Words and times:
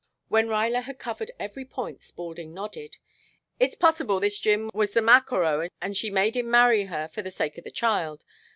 When 0.29 0.47
Ruyler 0.47 0.81
had 0.81 0.97
covered 0.97 1.29
every 1.39 1.63
point 1.63 2.01
Spaulding 2.01 2.55
nodded. 2.55 2.97
"It's 3.59 3.75
possible 3.75 4.19
this 4.19 4.39
Jim 4.39 4.71
was 4.73 4.93
the 4.93 4.99
maquereau 4.99 5.69
and 5.79 5.95
she 5.95 6.09
made 6.09 6.35
him 6.35 6.49
marry 6.49 6.85
her 6.85 7.07
for 7.09 7.21
the 7.21 7.29
sake 7.29 7.55
of 7.59 7.63
the 7.65 7.69
child. 7.69 8.25